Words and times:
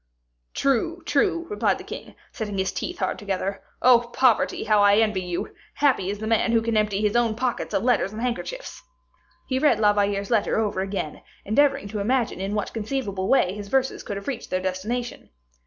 "True, 0.55 1.03
true," 1.05 1.45
replied 1.47 1.77
the 1.77 1.83
king, 1.83 2.15
setting 2.31 2.57
his 2.57 2.71
teeth 2.71 2.97
hard 2.97 3.19
together. 3.19 3.61
"Oh, 3.83 4.09
poverty, 4.11 4.63
how 4.63 4.79
I 4.81 4.95
envy 4.95 5.21
you! 5.21 5.53
Happy 5.75 6.09
is 6.09 6.17
the 6.17 6.25
man 6.25 6.53
who 6.53 6.61
can 6.63 6.75
empty 6.75 7.01
his 7.01 7.15
own 7.15 7.35
pockets 7.35 7.71
of 7.71 7.83
letters 7.83 8.11
and 8.11 8.19
handkerchiefs!" 8.19 8.81
He 9.45 9.59
read 9.59 9.79
La 9.79 9.93
Valliere's 9.93 10.31
letter 10.31 10.57
over 10.57 10.81
again, 10.81 11.21
endeavoring 11.45 11.87
to 11.89 11.99
imagine 11.99 12.41
in 12.41 12.55
what 12.55 12.73
conceivable 12.73 13.27
way 13.27 13.53
his 13.53 13.67
verses 13.67 14.01
could 14.01 14.17
have 14.17 14.27
reached 14.27 14.49
their 14.49 14.59
destination. 14.59 15.29